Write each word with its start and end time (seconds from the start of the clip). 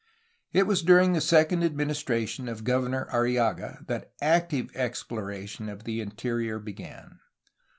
It 0.51 0.65
was 0.65 0.81
during 0.81 1.13
the 1.13 1.21
second 1.21 1.63
administration 1.63 2.47
of 2.49 2.63
Governor 2.63 3.07
Arrillaga 3.13 3.85
that 3.85 4.13
active 4.19 4.71
exploration 4.75 5.69
of 5.69 5.83
the 5.83 6.01
interior 6.01 6.57
began. 6.57 7.19